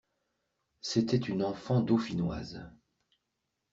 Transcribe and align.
C'était 0.81 1.15
une 1.17 1.43
enfant 1.43 1.79
dauphinoise. 1.79 2.67